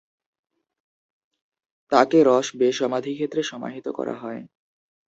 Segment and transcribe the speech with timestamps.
[1.91, 4.41] তাকে Ross Bay সমাধিক্ষেত্রে সমাহিত করা হয়।